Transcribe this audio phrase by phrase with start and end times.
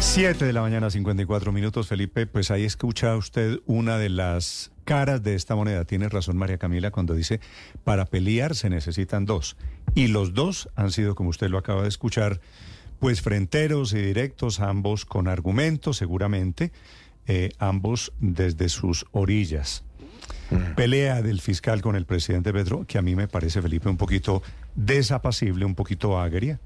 [0.00, 2.26] 7 de la mañana, 54 minutos, Felipe.
[2.26, 5.84] Pues ahí escucha usted una de las caras de esta moneda.
[5.84, 7.40] Tiene razón María Camila cuando dice,
[7.82, 9.56] para pelear se necesitan dos.
[9.94, 12.40] Y los dos han sido, como usted lo acaba de escuchar,
[13.00, 16.70] pues frenteros y directos, ambos con argumentos seguramente,
[17.26, 19.82] eh, ambos desde sus orillas.
[20.76, 24.42] Pelea del fiscal con el presidente Pedro, que a mí me parece, Felipe, un poquito
[24.76, 26.60] desapacible, un poquito agria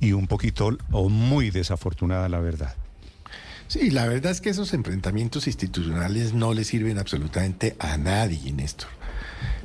[0.00, 2.74] y un poquito o muy desafortunada, la verdad.
[3.66, 8.88] Sí, la verdad es que esos enfrentamientos institucionales no le sirven absolutamente a nadie, Néstor.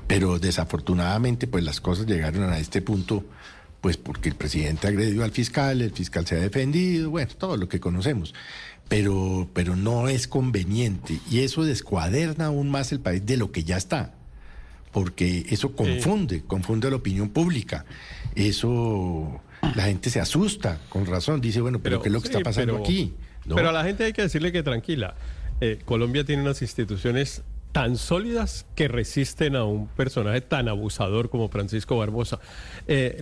[0.08, 3.23] Pero desafortunadamente, pues las cosas llegaron a este punto,
[3.80, 7.70] pues porque el presidente agredió al fiscal, el fiscal se ha defendido, bueno, todo lo
[7.70, 8.34] que conocemos.
[8.89, 13.63] Pero, pero no es conveniente y eso descuaderna aún más el país de lo que
[13.63, 14.13] ya está
[14.93, 17.85] porque eso confunde, confunde a la opinión pública.
[18.35, 19.41] Eso
[19.75, 22.77] la gente se asusta, con razón, dice, bueno, pero, ¿qué es lo que está pasando
[22.77, 23.13] aquí?
[23.47, 25.16] Pero a la gente hay que decirle que tranquila.
[25.59, 31.50] Eh, Colombia tiene unas instituciones tan sólidas que resisten a un personaje tan abusador como
[31.50, 32.39] Francisco Barbosa.
[32.88, 33.19] Eh,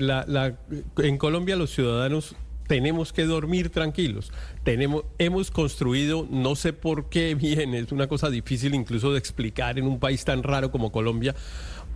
[0.98, 2.36] en Colombia los ciudadanos
[2.68, 4.32] tenemos que dormir tranquilos.
[4.64, 9.78] Tenemos, hemos construido, no sé por qué bien, es una cosa difícil incluso de explicar
[9.78, 11.36] en un país tan raro como Colombia,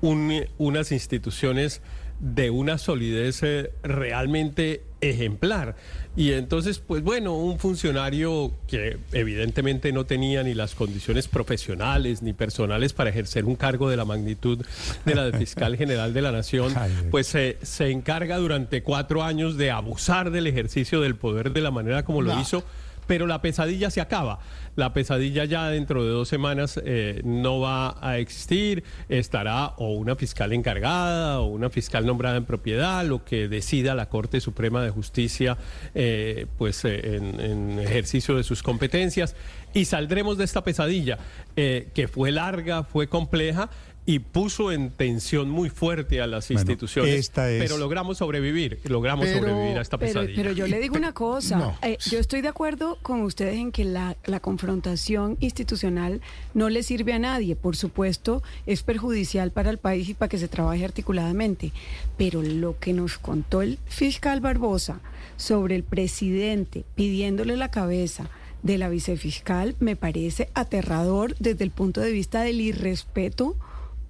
[0.01, 1.81] unas instituciones
[2.19, 5.75] de una solidez eh, realmente ejemplar.
[6.15, 12.31] Y entonces, pues bueno, un funcionario que evidentemente no tenía ni las condiciones profesionales ni
[12.31, 14.65] personales para ejercer un cargo de la magnitud
[15.05, 16.73] de la de fiscal general de la nación,
[17.11, 22.05] pues se encarga durante cuatro años de abusar del ejercicio del poder de la manera
[22.05, 22.63] como lo hizo
[23.07, 24.39] pero la pesadilla se acaba.
[24.75, 30.15] La pesadilla ya dentro de dos semanas eh, no va a existir, estará o una
[30.15, 34.89] fiscal encargada o una fiscal nombrada en propiedad, lo que decida la Corte Suprema de
[34.89, 35.57] Justicia
[35.93, 39.35] eh, pues eh, en, ejercicio de sus competencias
[39.73, 41.17] y saldremos de esta pesadilla
[41.55, 43.69] que fue larga, fue compleja
[44.05, 47.31] y puso en tensión muy fuerte a las instituciones.
[47.33, 50.35] Pero logramos sobrevivir, logramos sobrevivir a esta pesadilla.
[50.35, 53.83] Pero, yo le digo una cosa, eh, yo estoy de acuerdo con ustedes en que
[53.83, 56.21] la, la confrontación institucional
[56.53, 60.37] no le sirve a nadie, por supuesto es perjudicial para el país y para que
[60.37, 61.71] se trabaje articuladamente,
[62.17, 64.99] pero lo que nos contó el fiscal Barbosa
[65.37, 68.29] sobre el presidente pidiéndole la cabeza,
[68.65, 73.55] de la vicefiscal me parece aterrador desde el punto de vista del irrespeto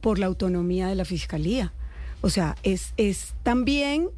[0.05, 1.73] por la autonomía de la Fiscalía.
[2.21, 4.09] O sea, es, es también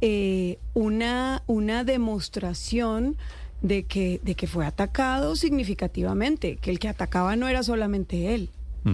[0.00, 3.16] eh, una, una demostración
[3.60, 8.50] de que, de que fue atacado significativamente, que el que atacaba no era solamente él.
[8.84, 8.92] Mm.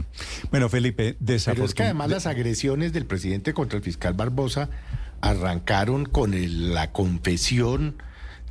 [0.50, 4.70] Bueno, Felipe, Pero es que además las agresiones del presidente contra el fiscal Barbosa
[5.20, 6.32] arrancaron con
[6.72, 7.96] la confesión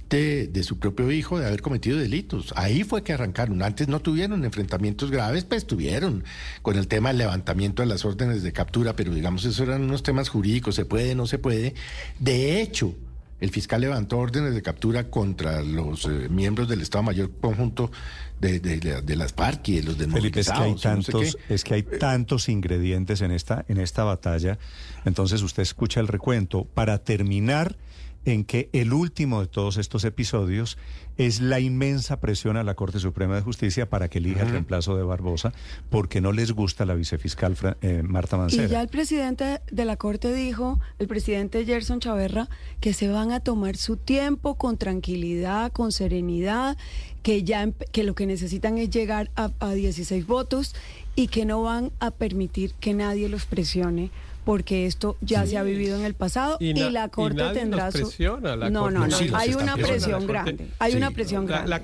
[0.10, 2.54] de, su propio hijo de haber cometido delitos.
[2.56, 3.62] Ahí fue que arrancaron.
[3.62, 6.24] Antes no tuvieron enfrentamientos graves, pues tuvieron
[6.62, 10.04] con el tema del levantamiento de las órdenes de captura, pero digamos, esos eran unos
[10.04, 11.74] temas jurídicos, se puede, no se puede.
[12.20, 12.96] De hecho,
[13.40, 17.92] el fiscal levantó órdenes de captura contra los eh, miembros del Estado Mayor Conjunto
[18.40, 21.84] de, de, las FARC y de los Felipe, es que hay tantos, es que hay
[21.84, 24.58] tantos ingredientes en esta, en esta batalla.
[25.06, 26.66] Entonces usted escucha el recuento.
[26.66, 27.78] Para terminar
[28.28, 30.78] en que el último de todos estos episodios
[31.18, 34.98] es la inmensa presión a la Corte Suprema de Justicia para que elija el reemplazo
[34.98, 35.54] de Barbosa,
[35.90, 38.66] porque no les gusta la vicefiscal eh, Marta Mancera.
[38.66, 42.50] Y ya el presidente de la Corte dijo, el presidente Gerson Chaverra,
[42.82, 46.78] que se van a tomar su tiempo con tranquilidad, con serenidad,
[47.24, 50.76] que ya que lo que necesitan es llegar a, a 16 votos
[51.16, 54.12] y que no van a permitir que nadie los presione
[54.48, 58.04] porque esto ya se ha vivido en el pasado y, la Corte tendrá su...
[58.04, 60.70] Presiona, la no, no, no, hay una presión grande.
[60.80, 61.78] Hay una presión grande.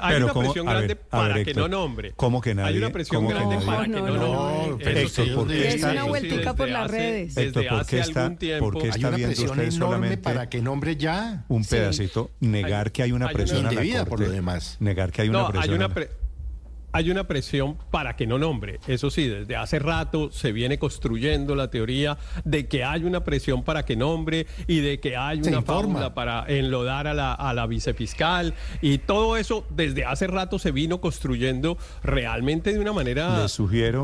[0.00, 2.12] hay una presión grande para que no nombre.
[2.16, 2.70] ¿Cómo que nadie?
[2.70, 4.16] Hay una presión grande para que no
[4.66, 5.02] nombre.
[5.04, 7.36] es una vueltica por las redes.
[7.36, 11.64] Héctor, ¿por qué está, ¿por qué está viendo usted solamente para que nombre ya un
[11.64, 12.32] pedacito?
[12.40, 14.04] Negar que hay una presión a la Corte.
[14.06, 14.76] por lo demás.
[14.80, 15.78] Negar que hay una presión
[16.96, 18.80] hay una presión para que no nombre.
[18.86, 23.64] Eso sí, desde hace rato se viene construyendo la teoría de que hay una presión
[23.64, 27.66] para que nombre y de que hay una fórmula para enlodar a la, a la
[27.66, 28.54] vicefiscal.
[28.80, 33.46] Y todo eso desde hace rato se vino construyendo realmente de una manera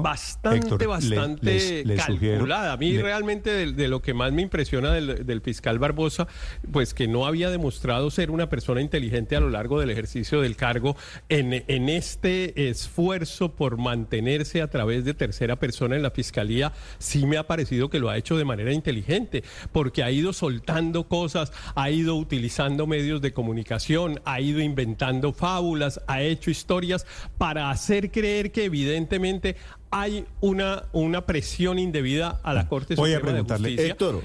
[0.03, 2.75] bastante, bastante calculada.
[2.75, 6.29] a mí realmente de, lo que más me impresiona del, fiscal Barbosa,
[6.71, 10.57] pues que no había demostrado ser una persona inteligente a lo largo del ejercicio del
[10.57, 10.95] cargo
[11.31, 12.69] en, en este...
[12.69, 17.47] Eh, esfuerzo por mantenerse a través de tercera persona en la fiscalía, sí me ha
[17.47, 22.17] parecido que lo ha hecho de manera inteligente, porque ha ido soltando cosas, ha ido
[22.17, 27.07] utilizando medios de comunicación, ha ido inventando fábulas, ha hecho historias
[27.39, 29.57] para hacer creer que evidentemente
[29.91, 33.93] hay una, una presión indebida a la Corte Voy Suprema a preguntarle, de Justicia.
[33.93, 34.23] Héctor,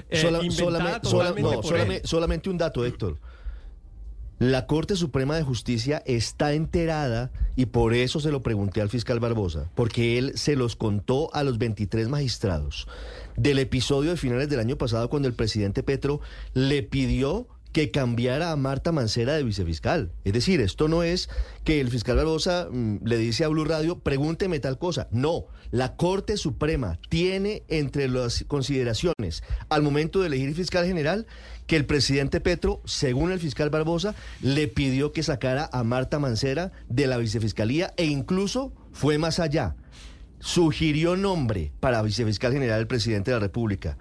[0.50, 3.18] solamente, solamente un dato, Héctor.
[4.38, 9.18] La Corte Suprema de Justicia está enterada y por eso se lo pregunté al fiscal
[9.18, 12.86] Barbosa, porque él se los contó a los 23 magistrados
[13.36, 16.20] del episodio de finales del año pasado cuando el presidente Petro
[16.54, 20.12] le pidió que cambiara a Marta Mancera de vicefiscal.
[20.24, 21.28] Es decir, esto no es
[21.64, 25.08] que el fiscal Barbosa mm, le dice a Blue Radio, pregúnteme tal cosa.
[25.10, 31.26] No, la Corte Suprema tiene entre las consideraciones al momento de elegir fiscal general
[31.66, 36.72] que el presidente Petro, según el fiscal Barbosa, le pidió que sacara a Marta Mancera
[36.88, 39.76] de la vicefiscalía e incluso fue más allá.
[40.40, 43.98] Sugirió nombre para vicefiscal general del presidente de la República.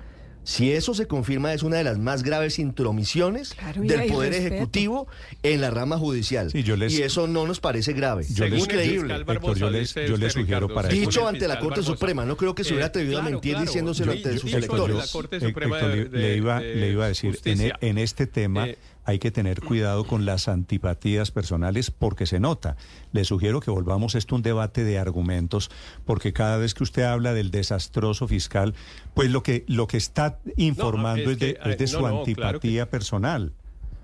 [0.47, 5.05] Si eso se confirma, es una de las más graves intromisiones del Poder Ejecutivo
[5.43, 6.51] en la rama judicial.
[6.53, 8.25] y eso no nos parece grave.
[8.29, 9.25] Yo es increíble.
[9.57, 12.89] yo les, sugiero para Dicho ante la Corte Suprema, no creo que se hubiera eh,
[12.89, 15.13] atrevido a mentir diciéndoselo ante sus electores.
[16.13, 18.69] le, iba, le iba a decir, en, en, este tema...
[18.69, 22.75] Eh, hay que tener cuidado con las antipatías personales porque se nota.
[23.13, 25.71] Le sugiero que volvamos esto un debate de argumentos,
[26.05, 28.73] porque cada vez que usted habla del desastroso fiscal,
[29.13, 33.53] pues lo que, lo que está informando es, de, de, su antipatía personal.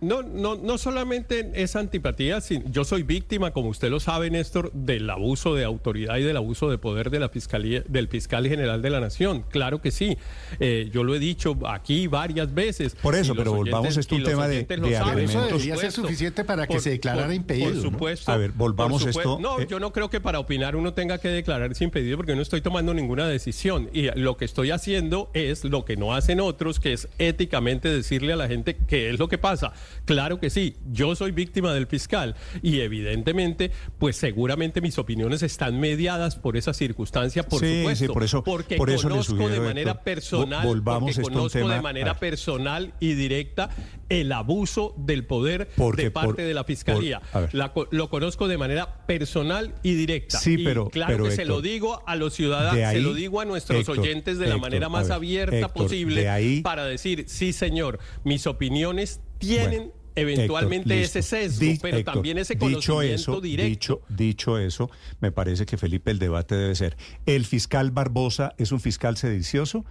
[0.04, 5.10] No, no, no solamente es antipatía, yo soy víctima, como usted lo sabe, Néstor, del
[5.10, 8.90] abuso de autoridad y del abuso de poder de la fiscalía, del fiscal general de
[8.90, 9.44] la nación.
[9.50, 10.18] Claro que sí.
[10.60, 12.96] Eh, yo lo he dicho aquí varias veces.
[12.96, 16.68] Por eso, pero volvamos a este un tema de, de Eso debería ser suficiente para
[16.68, 17.72] que se declarara impedido.
[17.72, 18.32] Por supuesto.
[18.32, 19.40] A ver, volvamos a esto.
[19.40, 22.42] No, eh, yo no creo que para opinar uno tenga que declararse impedido porque no
[22.42, 23.90] estoy tomando ninguna decisión.
[23.94, 28.34] Y lo que estoy haciendo es lo que no hacen otros, que es éticamente decirle
[28.34, 29.74] a la gente qué es lo que pasa.
[30.06, 35.80] Claro que sí, yo soy víctima del fiscal y evidentemente, pues seguramente mis opiniones están
[35.80, 38.06] mediadas por esa circunstancia, por supuesto.
[38.06, 42.94] Sí, por eso, porque por eso conozco de manera personal, porque conozco de manera personal
[43.00, 43.70] y directa
[44.10, 47.22] el abuso del poder de parte de la fiscalía.
[47.52, 50.40] lo conozco de manera personal y directa.
[50.40, 53.88] Sí, pero claro que se lo digo a los ciudadanos, se lo digo a nuestros
[53.90, 61.02] oyentes de la manera más abierta posible para decir, sí, señor, mis opiniones tienen eventualmente
[61.02, 63.70] ese sesgo, pero también ese conocimiento dicho eso, directo.
[63.70, 68.72] Dicho, dicho eso, me parece que Felipe el debate debe ser, ¿el fiscal Barbosa es
[68.72, 69.86] un fiscal sedicioso?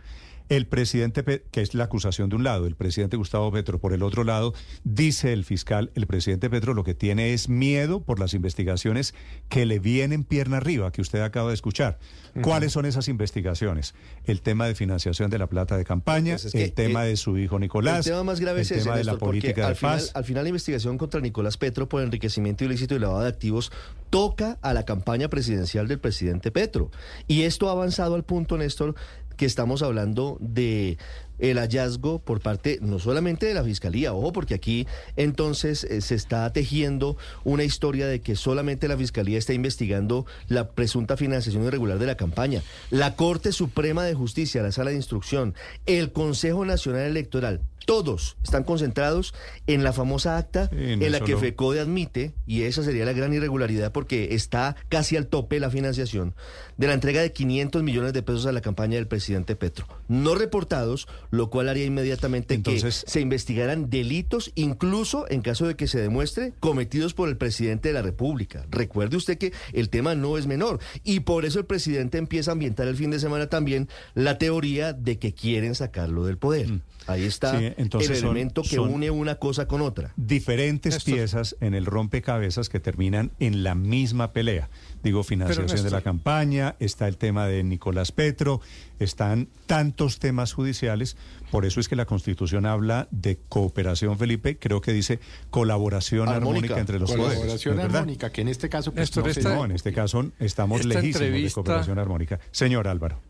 [0.53, 4.03] El presidente, que es la acusación de un lado, el presidente Gustavo Petro por el
[4.03, 4.53] otro lado,
[4.85, 9.15] dice el fiscal, el presidente Petro lo que tiene es miedo por las investigaciones
[9.49, 11.99] que le vienen pierna arriba, que usted acaba de escuchar.
[12.43, 13.95] ¿Cuáles son esas investigaciones?
[14.25, 17.59] El tema de financiación de la plata de campaña, pues el tema de su hijo
[17.59, 20.11] Nicolás, el tema más grave es tema de la política de paz.
[20.15, 23.73] al final la investigación contra Nicolás Petro por enriquecimiento ilícito y lavado de activos
[24.11, 26.91] toca a la campaña presidencial del presidente Petro.
[27.27, 28.95] Y esto ha avanzado al punto, Néstor,
[29.37, 30.99] que estamos hablando de
[31.43, 34.87] el hallazgo por parte no solamente de la Fiscalía, ojo, porque aquí
[35.17, 40.71] entonces eh, se está tejiendo una historia de que solamente la Fiscalía está investigando la
[40.71, 42.62] presunta financiación irregular de la campaña.
[42.91, 45.55] La Corte Suprema de Justicia, la Sala de Instrucción,
[45.85, 49.35] el Consejo Nacional Electoral, todos están concentrados
[49.67, 53.93] en la famosa acta en la que FECODE admite, y esa sería la gran irregularidad
[53.93, 56.34] porque está casi al tope la financiación,
[56.77, 59.87] de la entrega de 500 millones de pesos a la campaña del presidente Petro.
[60.08, 65.89] No reportados, lo cual haría inmediatamente que se investigaran delitos, incluso en caso de que
[65.89, 68.67] se demuestre, cometidos por el presidente de la República.
[68.70, 72.53] Recuerde usted que el tema no es menor, y por eso el presidente empieza a
[72.53, 76.69] ambientar el fin de semana también la teoría de que quieren sacarlo del poder.
[76.69, 76.82] Mm.
[77.06, 77.75] Ahí está el
[78.11, 80.13] elemento que une una cosa con otra.
[80.17, 84.71] Diferentes piezas en el rompecabezas que terminan en la misma pelea.
[85.03, 88.61] Digo, financiación de la campaña, está el tema de Nicolás Petro,
[88.99, 91.17] están tantos temas judiciales.
[91.51, 94.59] Por eso es que la Constitución habla de cooperación, Felipe.
[94.59, 95.19] Creo que dice
[95.51, 97.39] colaboración armónica, entre los poderes.
[97.39, 98.93] Colaboración armónica, que en este caso...
[98.93, 102.39] Pues, no, en este caso estamos lejísimos de cooperación armónica.
[102.51, 103.21] Señor Álvaro.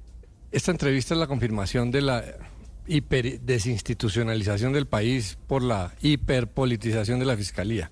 [0.50, 2.25] Esta entrevista es la confirmación de la
[2.87, 7.91] hiper desinstitucionalización del país por la hiperpolitización de la fiscalía.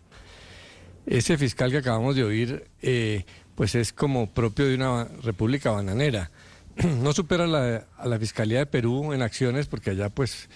[1.06, 6.30] Ese fiscal que acabamos de oír, eh, pues es como propio de una república bananera.
[7.02, 10.48] No supera a la fiscalía de Perú en acciones, porque allá pues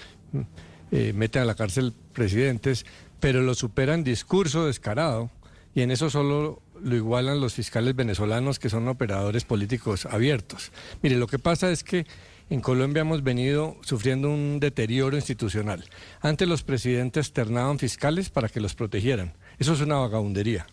[0.91, 2.87] eh, meten a la cárcel presidentes,
[3.21, 5.31] pero lo supera en discurso descarado
[5.75, 10.71] y en eso solo lo igualan los fiscales venezolanos que son operadores políticos abiertos.
[11.03, 12.07] Mire, lo que pasa es que
[12.51, 15.85] en Colombia hemos venido sufriendo un deterioro institucional.
[16.21, 19.33] Antes los presidentes ternaban fiscales para que los protegieran.
[19.59, 20.67] Eso es una vagabundería,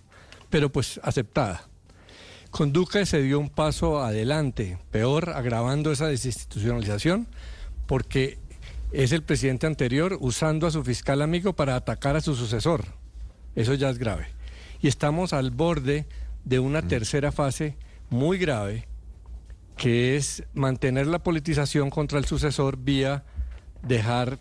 [0.49, 1.67] pero pues aceptada.
[2.49, 7.27] Con Duque se dio un paso adelante, peor, agravando esa desinstitucionalización,
[7.87, 8.37] porque
[8.91, 12.83] es el presidente anterior usando a su fiscal amigo para atacar a su sucesor.
[13.55, 14.27] Eso ya es grave.
[14.81, 16.05] Y estamos al borde
[16.43, 17.77] de una tercera fase
[18.09, 18.87] muy grave,
[19.77, 23.23] que es mantener la politización contra el sucesor vía
[23.81, 24.39] dejar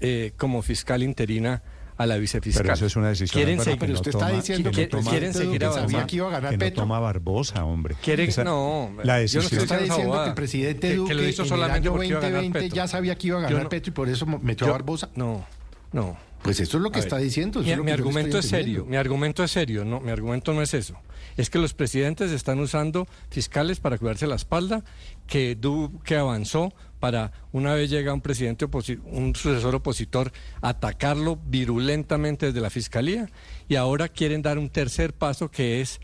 [0.00, 1.62] eh, como fiscal interina
[1.96, 2.62] a la vicefiscal.
[2.62, 3.42] Pero eso es una decisión.
[3.42, 6.70] Quieren seguir, pero usted está diciendo que, quieren seguir a que iba a ganar que
[6.70, 7.96] no toma Barbosa, hombre.
[8.02, 9.44] ¿Quieren, no, la decisión.
[9.44, 12.20] Yo no está diciendo que el presidente Duque que lo hizo solamente en el año
[12.20, 15.10] 2020 ya sabía que iba a ganar Petro y por eso metió a Barbosa.
[15.14, 15.44] No,
[15.92, 16.16] no.
[16.42, 17.60] Pues eso es lo que está diciendo.
[17.60, 18.84] Mi, mi argumento es serio.
[18.84, 19.84] Mi argumento es serio.
[19.84, 20.96] No, mi argumento no es eso.
[21.36, 24.84] Es que los presidentes están usando fiscales para cuidarse la espalda,
[25.26, 26.72] que Duque avanzó
[27.02, 30.30] para una vez llega un presidente un sucesor opositor
[30.60, 33.28] atacarlo virulentamente desde la fiscalía
[33.66, 35.98] y ahora quieren dar un tercer paso que es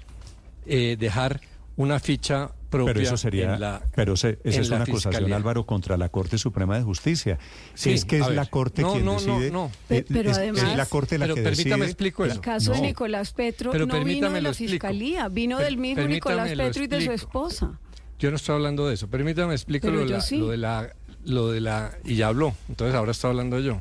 [0.67, 1.41] eh, dejar
[1.79, 5.97] una ficha propia pero eso sería en la, pero esa es una acusación Álvaro contra
[5.97, 7.39] la Corte Suprema de Justicia.
[7.75, 11.29] Sí, es que es la Corte quien decide no, pero además es la Corte la
[11.29, 12.35] que permítame explico eso.
[12.35, 16.83] el caso de Nicolás Petro no vino de la fiscalía vino del mismo Nicolás Petro
[16.83, 17.79] y de su esposa.
[18.19, 19.07] Yo no estoy hablando de eso.
[19.07, 20.93] Permítame explicar lo, de la,
[21.25, 22.53] lo de la y ya habló.
[22.69, 23.81] Entonces ahora estoy hablando yo.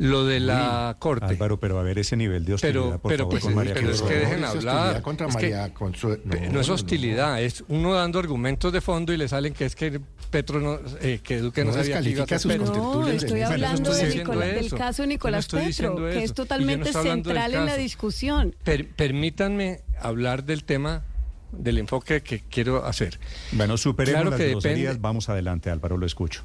[0.00, 1.26] Lo de la corte.
[1.26, 3.74] Álvaro, pero a ver ese nivel de hostilidad, pero, por pero, favor, pues, con María
[3.74, 5.02] pero es que dejen hablar.
[5.02, 9.28] Contra es María que, no, es hostilidad, es uno dando argumentos de fondo y le
[9.28, 12.56] salen que es que Petro no, eh, que Duque no, sabía que iba a sus
[12.56, 17.76] No, estoy hablando de Nicolás, del caso Nicolás Petro, que es totalmente central en la
[17.76, 18.56] discusión.
[18.96, 21.04] permítanme hablar del tema
[21.52, 23.20] del enfoque que quiero hacer.
[23.52, 26.42] Bueno, superemos las groserías, vamos adelante, Álvaro, lo escucho.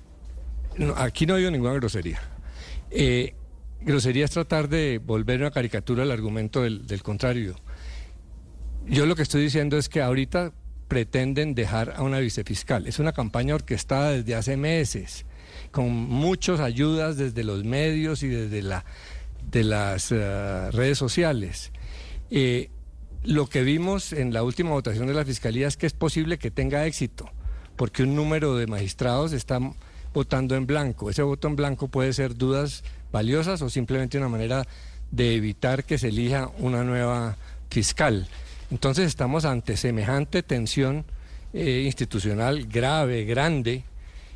[0.97, 2.19] aquí no ha habido ninguna grosería.
[2.91, 3.33] Eh,
[3.81, 7.55] grosería es tratar de volver una caricatura al argumento del, contrario.
[8.87, 10.53] Yo lo que estoy diciendo es que ahorita
[10.87, 12.87] pretenden dejar a una vicefiscal.
[12.87, 15.25] Es una campaña orquestada desde hace meses,
[15.71, 18.85] con muchas ayudas desde los medios y desde la,
[19.51, 21.71] de las uh, redes sociales.
[22.29, 22.69] Eh,
[23.23, 26.51] lo que vimos en la última votación de la Fiscalía es que es posible que
[26.51, 27.29] tenga éxito,
[27.75, 29.59] porque un número de magistrados está
[30.13, 31.09] votando en blanco.
[31.09, 32.83] Ese voto en blanco puede ser dudas
[33.15, 34.67] valiosas o simplemente una manera
[35.09, 37.37] de evitar que se elija una nueva
[37.69, 38.27] fiscal.
[38.71, 41.05] Entonces estamos ante semejante tensión
[41.53, 43.85] eh, institucional grave, grande,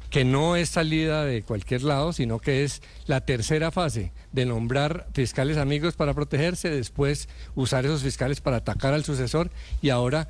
[0.09, 5.07] que no es salida de cualquier lado, sino que es la tercera fase de nombrar
[5.13, 10.29] fiscales amigos para protegerse, después usar esos fiscales para atacar al sucesor y ahora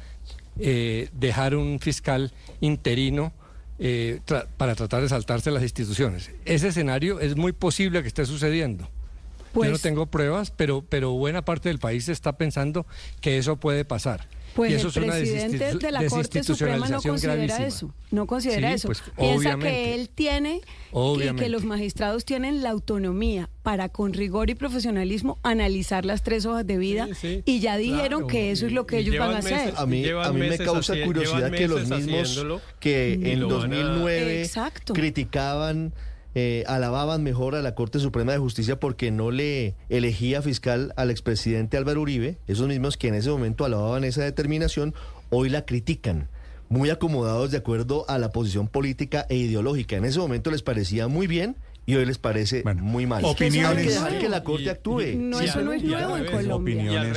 [0.58, 3.32] eh, dejar un fiscal interino
[3.80, 4.20] eh,
[4.58, 6.32] para tratar de saltarse las instituciones.
[6.46, 8.84] Ese escenario es muy posible que esté sucediendo.
[8.84, 12.86] Yo no pues tengo pruebas, pero, pero buena parte del país está pensando
[13.22, 14.28] que eso puede pasar.
[14.60, 17.94] Pues el presidente de la Corte Suprema no considera eso.
[18.12, 18.90] No considera eso.
[18.90, 20.60] Pues, Piensa que él tiene
[20.94, 26.46] y que los magistrados tienen la autonomía para con rigor y profesionalismo analizar las tres
[26.46, 27.08] hojas de vida
[27.46, 29.74] y ya dijeron que eso es lo que ellos van a hacer.
[29.78, 32.44] A mí, a mí me causa curiosidad que los mismos
[32.82, 34.50] que en 2009
[34.94, 35.94] criticaban
[36.40, 41.12] eh, alababan mejor a la Corte Suprema de Justicia porque no le elegía fiscal al
[41.12, 44.94] expresidente Álvaro Uribe, esos mismos que en ese momento alababan esa determinación,
[45.30, 46.30] hoy la critican
[46.70, 49.98] muy acomodados de acuerdo a la posición política e ideológica.
[49.98, 53.26] En ese momento les parecía muy bien y hoy les parece muy mal.
[53.26, 53.78] Opiniones.
[53.78, 55.16] Hay que dejar que la Corte actúe.
[55.18, 57.12] No, eso no es nuevo en Colombia.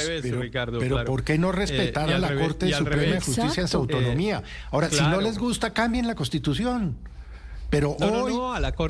[0.80, 4.42] pero, ¿por qué no respetar a la Corte Suprema de Justicia en su autonomía?
[4.72, 6.96] Ahora, si no les gusta, cambien la Constitución.
[7.72, 8.34] Pero hoy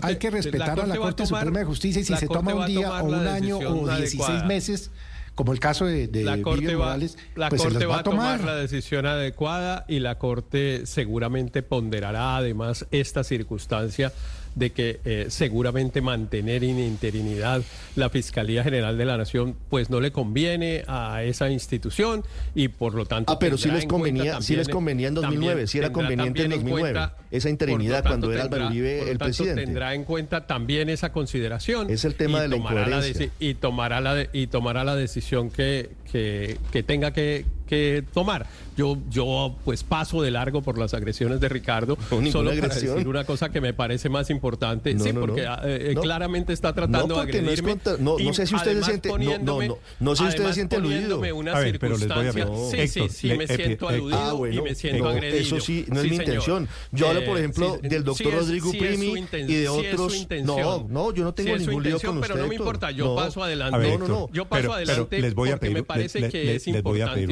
[0.02, 3.00] hay que respetar a la Corte Suprema de Justicia y si se toma un día
[3.00, 4.90] o un año o 16 meses,
[5.36, 6.98] como el caso de, de la Corte va,
[7.36, 8.42] la pues Corte va a tomar.
[8.42, 14.12] la decisión adecuada y la Corte seguramente ponderará además esta circunstancia
[14.54, 17.62] de que eh, seguramente mantener en interinidad
[17.96, 22.94] la Fiscalía General de la Nación pues no le conviene a esa institución y por
[22.94, 23.32] lo tanto...
[23.32, 27.00] Ah, pero sí les convenía, sí les convenía en 2009, sí era conveniente en 2009,
[27.30, 29.64] esa interinidad cuando era Álvaro Uribe el presidente.
[29.64, 31.90] Tendrá en cuenta también esa consideración.
[31.90, 33.30] Es el tema de la incoherencia.
[33.38, 38.46] y, tomará la y tomará la decisión que, que, que tenga que que tomar.
[38.76, 41.96] Yo, yo pues paso de largo por las agresiones de Ricardo,
[42.30, 46.74] solo para decir una cosa que me parece más importante, sí, porque eh, claramente está
[46.74, 47.78] tratando de agredirme.
[47.98, 50.76] No, no, sé si usted se siente, no, no, no, sé si usted se siente
[50.76, 51.20] aludido.
[51.34, 54.54] Una a ver, pero les voy a Sí, sí, sí, me siento aludido ah, bueno,
[54.54, 55.38] y me siento agredido.
[55.38, 56.68] Eso sí, no es mi intención.
[56.92, 60.26] Yo hablo, por ejemplo, del doctor Rodrigo Primi y de otros.
[60.44, 62.28] No, no, yo no tengo ningún lío con usted.
[62.28, 63.98] Pero no me importa, yo paso adelante.
[63.98, 67.26] No, no, Yo paso adelante les voy a pedir, me parece que es importante.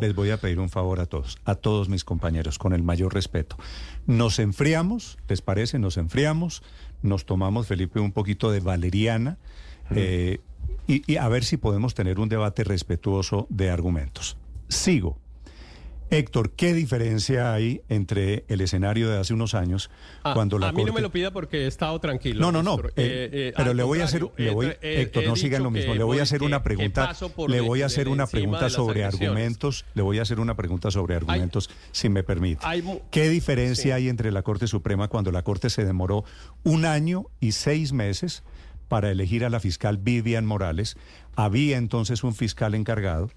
[0.00, 3.14] Les voy a pedir un favor a todos, a todos mis compañeros, con el mayor
[3.14, 3.56] respeto.
[4.06, 5.78] Nos enfriamos, ¿les parece?
[5.78, 6.62] Nos enfriamos,
[7.02, 9.38] nos tomamos, Felipe, un poquito de valeriana
[9.94, 10.40] eh,
[10.86, 14.36] y a ver si podemos tener un debate respetuoso de argumentos.
[14.68, 15.18] Sigo.
[16.10, 19.90] Héctor, ¿qué diferencia hay entre el escenario de hace unos años
[20.24, 22.40] ah, cuando la A mí no me lo pida porque he estado tranquilo.
[22.40, 22.78] No, no, no.
[22.96, 25.94] Eh, eh, pero le voy a hacer, le voy, Héctor, no sigan lo mismo.
[25.94, 27.14] Le voy a hacer una pregunta.
[27.46, 29.84] Le voy a hacer una pregunta sobre argumentos.
[29.94, 32.64] Le voy a hacer una pregunta sobre argumentos, si me permite.
[33.10, 36.24] ¿Qué diferencia hay entre la Corte Suprema cuando la Corte se demoró
[36.64, 38.42] un año y seis meses
[38.88, 40.96] para elegir a la fiscal Vivian Morales?
[41.36, 43.30] Había entonces un fiscal encargado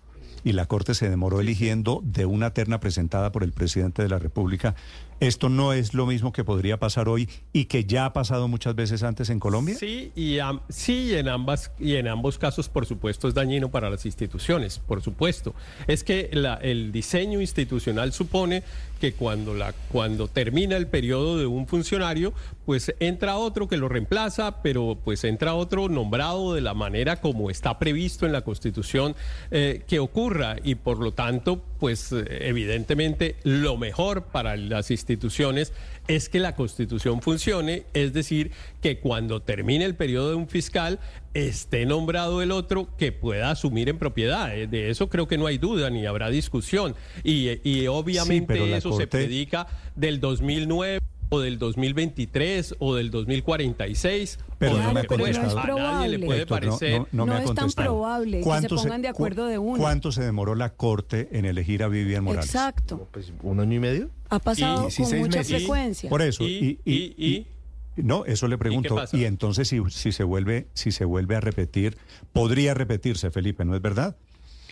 [0.44, 4.20] y la Corte se demoró eligiendo de una terna presentada por el presidente de la
[4.20, 4.76] República
[5.22, 8.74] ¿Esto no es lo mismo que podría pasar hoy y que ya ha pasado muchas
[8.74, 9.76] veces antes en Colombia?
[9.76, 14.08] Sí, y sí, en ambas y en ambos casos, por supuesto, es dañino para las
[14.08, 15.54] instituciones, por supuesto.
[15.86, 16.32] Es que
[16.64, 18.64] el diseño institucional supone
[19.00, 22.34] que cuando la cuando termina el periodo de un funcionario,
[22.66, 27.52] pues entra otro que lo reemplaza, pero pues entra otro nombrado de la manera como
[27.52, 29.16] está previsto en la Constitución
[29.52, 35.74] eh, que ocurra y por lo tanto, pues evidentemente lo mejor para las instituciones
[36.08, 38.52] es que la Constitución funcione, es decir,
[38.84, 41.00] que cuando termine el periodo de un fiscal
[41.34, 44.56] esté nombrado el otro que pueda asumir en propiedad.
[44.56, 46.94] Eh, de eso creo que no hay duda ni habrá discusión.
[47.24, 51.01] Y, obviamente eso se predica del 2009
[51.32, 54.40] o del 2023 o del 2046.
[54.60, 55.48] Pero no me ha contestado.
[55.48, 55.88] No es probable.
[55.88, 57.02] A nadie le puede parecer.
[57.12, 59.80] No, no, es tan probable que se pongan de acuerdo de uno.
[59.80, 62.46] ¿Cuánto se demoró la Corte en elegir a Vivian Morales?
[62.46, 63.08] Exacto.
[63.12, 64.10] Pues, ¿Un año y medio?
[64.30, 66.10] Ha pasado con mucha frecuencia.
[66.10, 66.44] Por eso.
[66.44, 67.48] y, y
[67.96, 69.04] no, eso le pregunto.
[69.12, 71.98] ¿Y, entonces si, si, se vuelve, si se vuelve a repetir,
[72.34, 74.16] podría repetirse, Felipe, ¿no es verdad?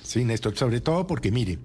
[0.02, 1.60] Sí, Néstor, sobre todo porque mire,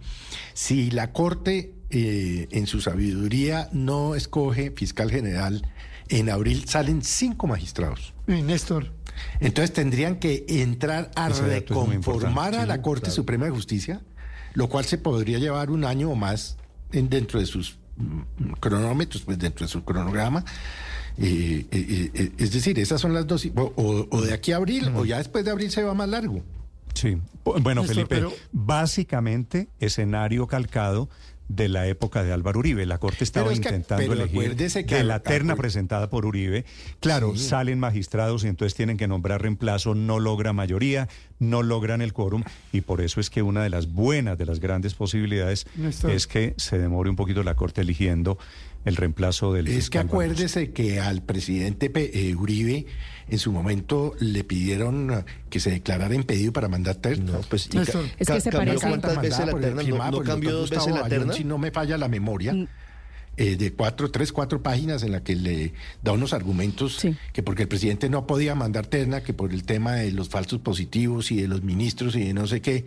[0.53, 5.67] si la Corte eh, en su sabiduría no escoge fiscal general,
[6.09, 8.15] en abril salen cinco magistrados.
[8.27, 8.93] Néstor.
[9.41, 14.01] Entonces tendrían que entrar a reconformar a la Corte Suprema de Justicia,
[14.55, 16.57] lo cual se podría llevar un año o más
[16.91, 20.45] dentro de sus mm, cronómetros, pues dentro de su cronograma.
[21.17, 25.19] Eh, eh, es decir, esas son las dos, o, de aquí a abril, o ya
[25.19, 26.43] después de abril se va más largo.
[26.95, 31.09] Sí, bueno, Felipe, básicamente escenario calcado
[31.55, 32.87] de la época de Álvaro Uribe.
[32.87, 36.65] La Corte estaba intentando elegir de la terna presentada por Uribe.
[37.01, 42.13] Claro, salen magistrados y entonces tienen que nombrar reemplazo, no logra mayoría, no logran el
[42.13, 45.67] quórum y por eso es que una de las buenas, de las grandes posibilidades
[46.09, 48.39] es que se demore un poquito la Corte eligiendo
[48.85, 49.69] el reemplazo del...
[49.69, 52.87] Es que acuérdese que al presidente eh, Uribe
[53.29, 57.33] en su momento le pidieron que se declarara impedido para mandar terna.
[57.33, 58.87] No, pues, es que se parece.
[58.87, 59.83] ¿Cuántas veces la terna?
[59.83, 61.33] No, no cambió dos veces la terna.
[61.33, 62.53] Si no me falla la memoria.
[62.53, 62.69] Mm.
[63.37, 65.73] Eh, de cuatro, tres, cuatro páginas en la que le
[66.05, 69.95] da unos argumentos que porque el presidente no podía mandar terna, que por el tema
[69.95, 72.87] de los falsos positivos y de los ministros y de no sé qué,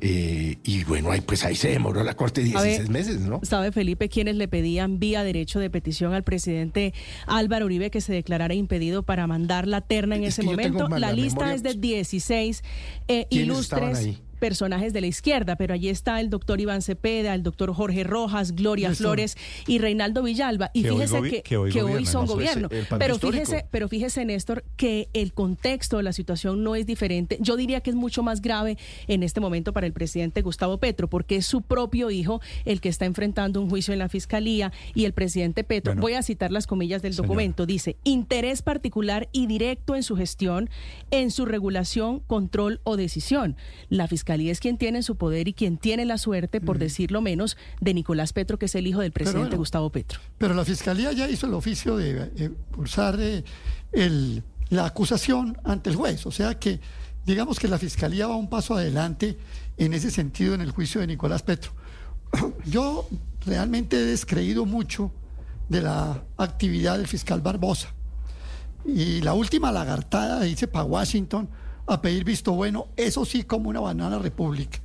[0.00, 3.40] eh, y bueno, ahí, pues ahí se demoró la Corte 16 meses, ¿no?
[3.42, 6.92] ¿Sabe, Felipe, quienes le pedían vía derecho de petición al presidente
[7.26, 10.88] Álvaro Uribe que se declarara impedido para mandar la terna en ese momento?
[10.88, 12.62] La, lista es de 16
[13.08, 17.72] eh, ilustres personajes de la izquierda, pero allí está el doctor Iván Cepeda, el doctor
[17.72, 20.70] Jorge Rojas, Gloria Flores y Reinaldo Villalba.
[20.72, 22.68] Y fíjese que, hoy, son gobierno.
[22.98, 27.38] Pero fíjese, pero fíjese, Néstor, que el contexto de la situación no es diferente.
[27.40, 31.08] Yo diría que es mucho más grave en este momento para el presidente Gustavo Petro,
[31.08, 35.04] porque es su propio hijo el que está enfrentando un juicio en la fiscalía y
[35.04, 39.94] el presidente Petro, voy a citar las comillas del documento, dice, interés particular y directo
[39.94, 40.68] en su gestión,
[41.10, 43.56] en su regulación, control o decisión.
[43.88, 47.20] La fiscalía Fiscalía es quien tiene su poder y quien tiene la suerte, por decirlo
[47.20, 50.18] menos, de Nicolás Petro, que es el hijo del presidente Gustavo Petro.
[50.36, 53.44] Pero la Fiscalía ya hizo el oficio de eh, pulsar eh,
[54.70, 56.26] la acusación ante el juez.
[56.26, 56.80] O sea que,
[57.24, 59.38] digamos que la Fiscalía va un paso adelante
[59.76, 61.70] en ese sentido en el juicio de Nicolás Petro.
[62.66, 63.08] Yo
[63.46, 65.12] realmente he descreído mucho
[65.68, 67.94] de la actividad del fiscal Barbosa.
[68.84, 71.48] Y la última lagartada dice para Washington
[71.86, 74.78] a pedir visto bueno, eso sí como una banana república.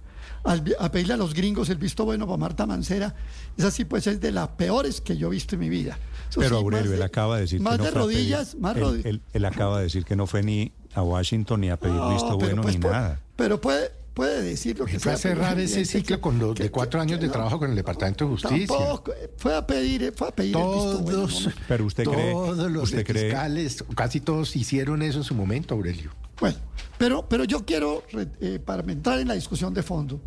[0.44, 3.16] a pedirle a los gringos el visto bueno para Marta Mancera,
[3.58, 5.98] esa sí pues es de las peores que yo he visto en mi vida.
[6.36, 9.78] Pero Aurelio, él acaba de decir más que no de rodillas, más él, él, acaba
[9.78, 12.82] de decir que no fue ni a Washington ni a pedir visto bueno pues ni
[12.82, 13.20] nada.
[13.36, 17.00] Pero puede puede decir lo que fue a cerrar ese ciclo con los de cuatro
[17.00, 18.78] años de trabajo con el Departamento de Justicia.
[18.78, 22.72] Tampoco, fue a pedir, fue a pedir todos, el visto bueno, Pero usted cree, todos
[22.72, 26.12] los usted fiscales, casi todos hicieron eso en su momento, Aurelio.
[26.40, 26.58] Bueno,
[26.98, 28.04] pero, pero yo quiero,
[28.42, 30.20] eh, para entrar en la discusión de fondo,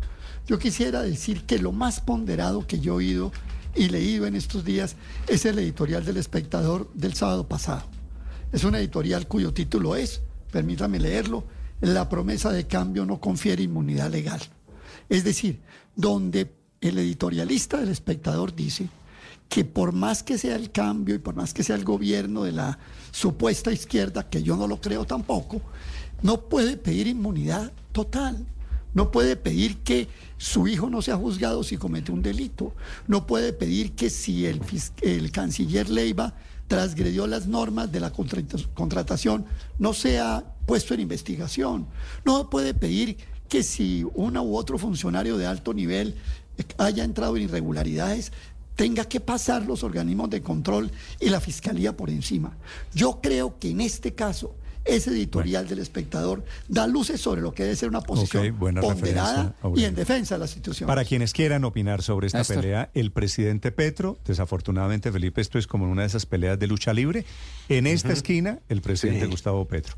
[0.47, 3.31] yo quisiera decir que lo más ponderado que yo he oído
[3.75, 4.95] y leído en estos días
[5.27, 7.83] es el editorial del espectador del sábado pasado.
[8.51, 10.21] Es un editorial cuyo título es,
[10.51, 11.43] permítame leerlo,
[11.81, 14.41] La promesa de cambio no confiere inmunidad legal.
[15.09, 15.61] Es decir,
[15.95, 18.89] donde el editorialista del espectador dice
[19.49, 22.51] que por más que sea el cambio y por más que sea el gobierno de
[22.51, 22.79] la
[23.11, 25.61] supuesta izquierda, que yo no lo creo tampoco,
[26.21, 28.45] no puede pedir inmunidad total.
[28.93, 30.07] No puede pedir que
[30.37, 32.73] su hijo no sea juzgado si comete un delito.
[33.07, 34.61] No puede pedir que si el,
[35.01, 36.33] el canciller Leiva
[36.67, 39.45] transgredió las normas de la contratación
[39.77, 41.87] no sea puesto en investigación.
[42.23, 43.17] No puede pedir
[43.49, 46.15] que si uno u otro funcionario de alto nivel
[46.77, 48.31] haya entrado en irregularidades,
[48.75, 52.57] tenga que pasar los organismos de control y la fiscalía por encima.
[52.93, 57.63] Yo creo que en este caso ese editorial del espectador da luces sobre lo que
[57.63, 60.87] debe ser una posición ponderada y en defensa de la institución.
[60.87, 65.89] Para quienes quieran opinar sobre esta pelea, el presidente Petro, desafortunadamente Felipe, esto es como
[65.89, 67.25] una de esas peleas de lucha libre.
[67.67, 69.95] En esta esquina, el presidente Gustavo Petro.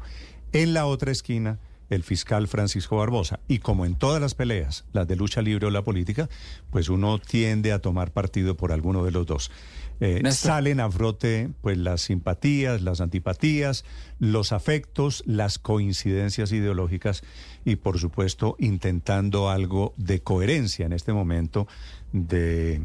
[0.54, 3.40] En la otra esquina, el fiscal Francisco Barbosa.
[3.48, 6.30] Y como en todas las peleas, las de lucha libre o la política,
[6.70, 9.52] pues uno tiende a tomar partido por alguno de los dos.
[10.00, 13.84] Eh, salen a frote pues las simpatías, las antipatías,
[14.20, 17.24] los afectos, las coincidencias ideológicas
[17.66, 21.68] y por supuesto intentando algo de coherencia en este momento
[22.14, 22.82] de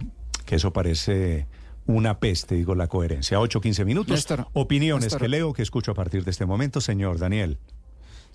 [0.47, 1.47] que eso parece
[1.87, 3.41] una peste, digo, la coherencia.
[3.41, 4.27] 8, 15 minutos.
[4.53, 7.59] Opiniones que leo, que escucho a partir de este momento, señor Daniel.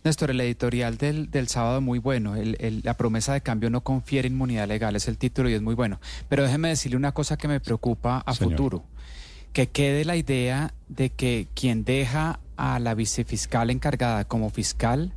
[0.03, 2.35] Néstor, el editorial del, del sábado muy bueno.
[2.35, 5.99] la promesa de cambio no confiere inmunidad legal, es el título y es muy bueno.
[6.29, 8.83] Pero déjeme decirle una cosa que me preocupa a futuro.
[9.53, 15.13] Que quede la idea de que quien deja a la vicefiscal encargada como fiscal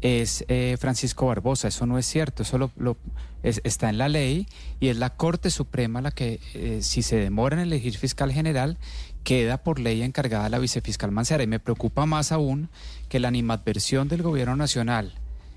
[0.00, 1.68] es eh, Francisco Barbosa.
[1.68, 2.96] Eso no es cierto, eso lo,
[3.42, 4.46] está en la ley
[4.80, 8.78] y es la Corte Suprema la que, eh, si se demora en elegir fiscal general,
[9.28, 11.42] queda por ley encargada la vicefiscal Mancera.
[11.42, 12.70] Y me preocupa más aún
[13.10, 15.12] que la animadversión del gobierno nacional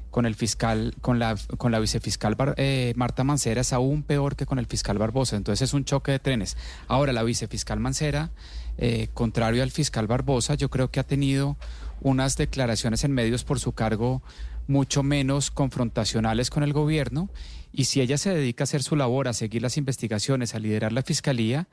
[0.10, 4.46] con el fiscal, con la, con la vicefiscal eh, Marta Mancera es aún peor que
[4.46, 5.38] con el fiscal Barbosa.
[5.38, 6.58] Entonces es un choque de trenes.
[6.90, 8.32] Ahora, la vicefiscal Mancera,
[8.78, 11.56] eh, contrario al fiscal Barbosa, yo creo que ha tenido
[12.02, 14.22] unas declaraciones en medios por su cargo
[14.68, 17.30] mucho menos confrontacionales con el gobierno.
[17.72, 20.92] Y si ella se dedica a hacer su labor, a seguir las investigaciones, a liderar
[20.92, 21.70] la fiscalía,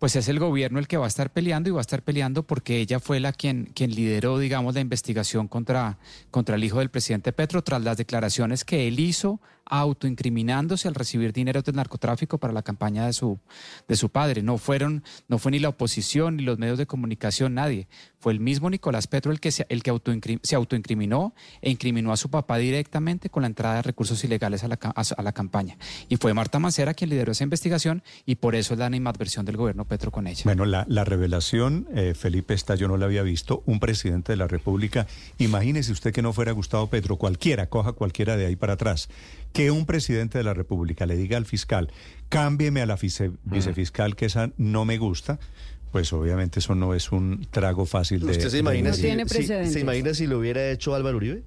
[0.00, 2.42] pues es el gobierno el que va a estar peleando y va a estar peleando
[2.42, 5.98] porque ella fue la quien, quien lideró, digamos, la investigación contra,
[6.30, 11.32] contra el hijo del presidente Petro tras las declaraciones que él hizo autoincriminándose al recibir
[11.32, 13.38] dinero del narcotráfico para la campaña de su,
[13.88, 14.42] de su padre.
[14.42, 17.88] No fueron, no fue ni la oposición ni los medios de comunicación, nadie.
[18.18, 19.92] Fue el mismo Nicolás Petro el que se, el que
[20.42, 24.68] se autoincriminó e incriminó a su papá directamente con la entrada de recursos ilegales a
[24.68, 25.78] la, a, la campaña.
[26.08, 29.56] Y fue Marta Mancera quien lideró esa investigación y por eso es la animadversión del
[29.56, 30.42] gobierno Petro con ella.
[30.44, 33.62] Bueno, la, la revelación, eh, Felipe, esta yo no la había visto.
[33.66, 35.06] Un presidente de la República,
[35.38, 39.08] imagínese usted que no fuera Gustavo Petro, cualquiera, coja cualquiera de ahí para atrás
[39.60, 41.92] que un presidente de la República le diga al fiscal,
[42.30, 42.96] cámbieme a la
[43.44, 45.38] vicefiscal, que esa no me gusta,
[45.92, 48.32] pues obviamente eso no es un trago fácil de...
[48.32, 51.42] ¿Usted se imagina, si, se imagina si lo hubiera hecho Álvaro Uribe?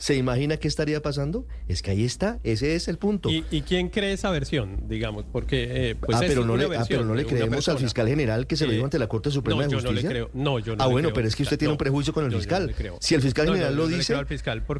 [0.00, 1.46] ¿Se imagina qué estaría pasando?
[1.68, 3.28] Es que ahí está, ese es el punto.
[3.28, 5.26] ¿Y, quién cree esa versión, digamos?
[5.30, 8.46] Porque, eh, pues ah, pero no le, ah, pero no le creemos al fiscal general
[8.46, 9.92] que se lo dijo ante la Corte Suprema de Justicia.
[9.92, 10.30] No, yo no le creo.
[10.32, 12.74] No, yo no ah, bueno, pero es que usted tiene un prejuicio con el fiscal.
[12.98, 14.16] si el fiscal general lo dice,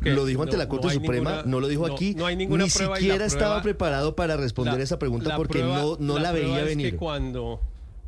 [0.05, 2.15] lo dijo ante la Corte Suprema, no lo dijo aquí.
[2.15, 6.33] No hay ninguna Ni siquiera estaba preparado para responder esa pregunta porque no, no la
[6.33, 6.97] veía venir.
[6.97, 7.61] cuando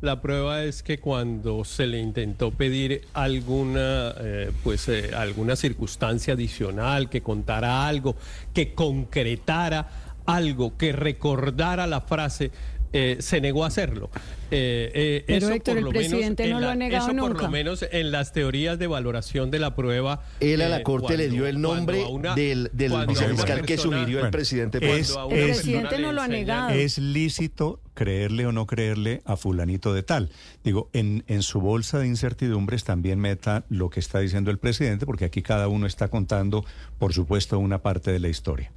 [0.03, 6.33] la prueba es que cuando se le intentó pedir alguna, eh, pues, eh, alguna circunstancia
[6.33, 8.17] adicional, que contara algo,
[8.53, 9.87] que concretara
[10.25, 12.51] algo, que recordara la frase,
[12.93, 14.09] eh, se negó a hacerlo.
[14.51, 17.33] Eh, eh, Pero eso Héctor, el presidente no lo ha negado eso nunca.
[17.33, 20.23] por lo menos en las teorías de valoración de la prueba.
[20.39, 24.77] Él a la Corte le dio el nombre del, del fiscal que sugirió el presidente.
[24.99, 26.69] Es, el presidente no lo ha negado.
[26.69, 30.29] Es lícito creerle o no creerle a fulanito de tal.
[30.63, 35.05] Digo, en, en su bolsa de incertidumbres también meta lo que está diciendo el presidente,
[35.05, 36.65] porque aquí cada uno está contando,
[36.99, 38.71] por supuesto, una parte de la historia.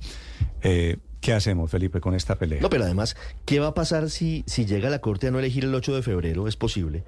[0.62, 2.60] Eh, ¿Qué hacemos, Felipe, con esta pelea?
[2.60, 5.64] No, pero además, ¿qué va a pasar si, si llega la Corte a no elegir
[5.64, 6.46] el 8 de febrero?
[6.46, 7.02] Es posible.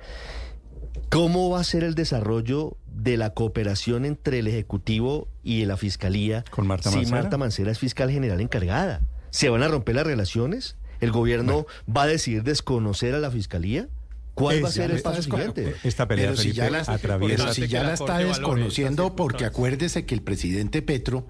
[1.08, 6.44] ¿Cómo va a ser el desarrollo de la cooperación entre el Ejecutivo y la Fiscalía
[6.50, 9.02] ¿Con Marta si Marta Mancera es fiscal general encargada?
[9.30, 10.74] ¿Se van a romper las relaciones?
[10.98, 13.86] ¿El gobierno va a decidir desconocer a la Fiscalía?
[14.34, 15.76] ¿Cuál va a ser el paso siguiente?
[15.84, 17.54] Esta pelea, si ya la, atraviesa...
[17.54, 21.24] si ya la está desconociendo, porque acuérdese que el presidente Petro,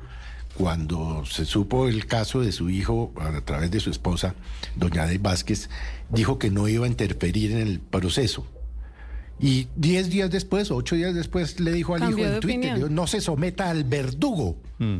[0.58, 4.34] cuando se supo el caso de su hijo a través de su esposa,
[4.74, 5.70] doña De Vázquez,
[6.10, 8.44] dijo que no iba a interferir en el proceso.
[9.38, 13.20] Y diez días después, ocho días después, le dijo al hijo en Twitter, no se
[13.20, 14.56] someta al verdugo.
[14.78, 14.98] Mm.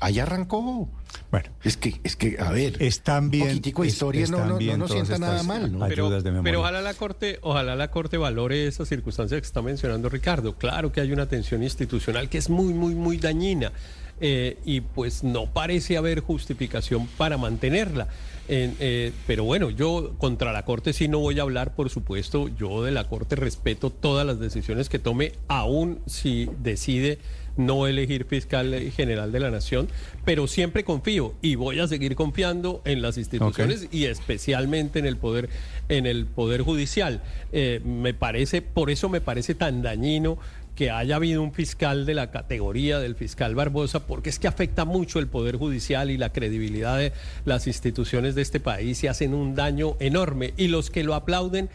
[0.00, 0.90] Ahí arrancó.
[1.30, 4.76] Bueno, es que, es que, a ver, están bien, un poquitico de historia no, no,
[4.76, 5.86] no, sienta nada mal, ¿no?
[5.86, 6.10] Pero,
[6.42, 10.56] pero, ojalá la corte, ojalá la corte valore esa circunstancia que está mencionando Ricardo.
[10.56, 13.72] Claro que hay una tensión institucional que es muy, muy, muy dañina.
[14.20, 18.08] Eh, y pues no parece haber justificación para mantenerla.
[18.48, 22.48] Eh, pero bueno, yo contra la Corte sí no voy a hablar, por supuesto.
[22.48, 27.18] Yo de la Corte respeto todas las decisiones que tome, aún si decide
[27.56, 29.88] no elegir fiscal general de la nación,
[30.24, 35.16] pero siempre confío y voy a seguir confiando en las instituciones y especialmente en el
[35.16, 35.48] poder,
[35.88, 37.22] en el poder judicial.
[37.52, 40.38] Eh, me parece, por eso me parece tan dañino
[40.76, 44.84] que haya habido un fiscal de la categoría del fiscal Barbosa, porque es que afecta
[44.84, 47.12] mucho el Poder Judicial y la credibilidad de
[47.46, 50.52] las instituciones de este país y hacen un daño enorme.
[50.58, 51.70] Y los que lo aplauden,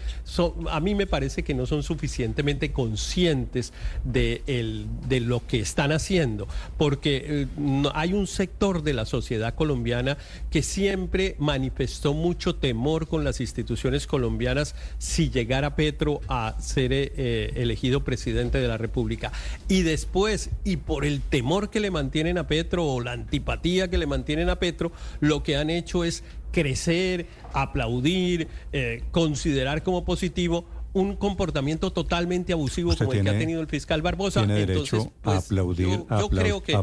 [0.70, 5.92] a mí me parece que no son suficientemente conscientes de, el, de lo que están
[5.92, 7.48] haciendo, porque eh,
[7.96, 10.18] hay un sector de la sociedad colombiana
[10.52, 17.54] que siempre manifestó mucho temor con las instituciones colombianas si llegara Petro a ser eh,
[17.56, 19.32] elegido presidente de la República Pública.
[19.68, 23.98] Y después, y por el temor que le mantienen a Petro o la antipatía que
[23.98, 30.66] le mantienen a Petro, lo que han hecho es crecer, aplaudir, eh, considerar como positivo
[30.94, 34.46] un comportamiento totalmente abusivo como el que ha tenido el fiscal Barbosa.
[34.46, 36.74] Tiene derecho a pues, aplaudir, yo, creo que,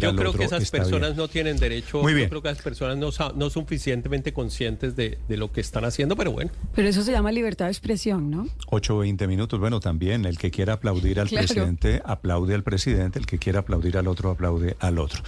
[0.00, 2.26] yo creo que esas personas no tienen derecho, Muy bien.
[2.26, 5.84] yo creo que esas personas no, no son suficientemente conscientes de, de, lo que están
[5.84, 6.50] haciendo, pero bueno.
[6.74, 8.48] Pero eso se llama libertad de expresión, ¿no?
[8.68, 13.18] 8 o 20 minutos, bueno, también el que quiera aplaudir al presidente, aplaude al presidente,
[13.18, 15.22] el que quiera aplaudir al otro, aplaude al otro.